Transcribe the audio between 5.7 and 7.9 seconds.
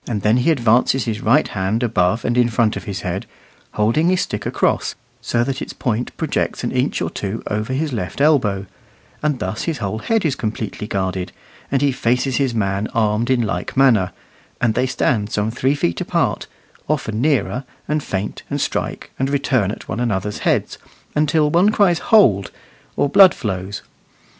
point projects an inch or two over